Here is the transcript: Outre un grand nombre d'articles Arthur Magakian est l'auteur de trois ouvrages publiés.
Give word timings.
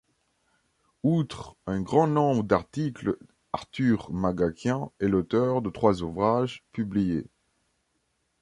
Outre 1.03 1.55
un 1.67 1.79
grand 1.81 2.07
nombre 2.07 2.43
d'articles 2.43 3.19
Arthur 3.53 4.11
Magakian 4.11 4.91
est 4.99 5.07
l'auteur 5.07 5.61
de 5.61 5.69
trois 5.69 6.01
ouvrages 6.01 6.63
publiés. 6.71 7.27